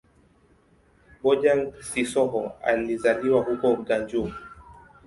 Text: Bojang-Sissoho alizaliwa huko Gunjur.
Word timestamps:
Bojang-Sissoho 1.23 2.51
alizaliwa 2.63 3.41
huko 3.41 3.75
Gunjur. 3.75 4.29